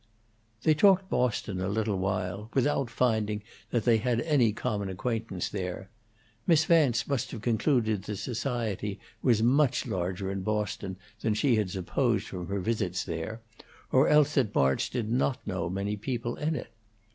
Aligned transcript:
They 0.63 0.73
talked 0.73 1.11
Boston 1.11 1.61
a 1.61 1.69
little 1.69 1.99
while, 1.99 2.49
without 2.55 2.89
finding 2.89 3.43
that 3.69 3.85
they 3.85 3.97
had 3.97 4.25
common 4.55 4.89
acquaintance 4.89 5.47
there; 5.47 5.91
Miss 6.47 6.65
Vance 6.65 7.07
must 7.07 7.29
have 7.29 7.41
concluded 7.43 8.01
that 8.05 8.15
society 8.17 8.99
was 9.21 9.43
much 9.43 9.85
larger 9.85 10.31
in 10.31 10.41
Boston 10.41 10.97
than 11.19 11.35
she 11.35 11.57
had 11.57 11.69
supposed 11.69 12.25
from 12.25 12.47
her 12.47 12.59
visits 12.59 13.03
there, 13.03 13.41
or 13.91 14.07
else 14.09 14.33
that 14.33 14.55
March 14.55 14.89
did 14.89 15.11
not 15.11 15.45
know 15.45 15.69
many 15.69 15.95
people 15.95 16.35
in 16.35 16.55
it. 16.55 16.69